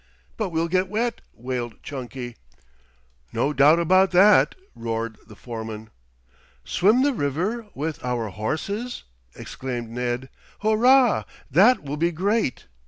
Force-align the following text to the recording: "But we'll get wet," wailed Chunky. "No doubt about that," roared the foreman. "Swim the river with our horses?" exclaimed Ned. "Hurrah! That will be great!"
"But 0.35 0.49
we'll 0.49 0.67
get 0.67 0.87
wet," 0.89 1.21
wailed 1.31 1.83
Chunky. 1.83 2.35
"No 3.31 3.53
doubt 3.53 3.77
about 3.77 4.09
that," 4.09 4.55
roared 4.73 5.17
the 5.27 5.35
foreman. 5.35 5.91
"Swim 6.65 7.03
the 7.03 7.13
river 7.13 7.67
with 7.75 8.03
our 8.03 8.29
horses?" 8.29 9.03
exclaimed 9.35 9.91
Ned. 9.91 10.29
"Hurrah! 10.61 11.25
That 11.51 11.83
will 11.83 11.97
be 11.97 12.11
great!" 12.11 12.65